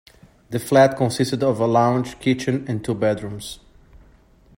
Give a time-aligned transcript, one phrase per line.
[0.49, 3.59] The flat consisted of a lounge, kitchen and two bedrooms.